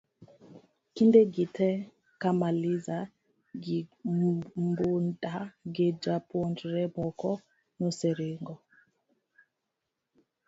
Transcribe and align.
kinde 0.95 1.21
gi 1.33 1.45
te 1.55 1.69
Kamaliza 2.21 2.97
gi 3.63 3.79
Mbunda 4.67 5.35
gi 5.75 5.87
jopuonjre 6.03 6.83
moko 6.95 7.31
noseringo 7.79 8.55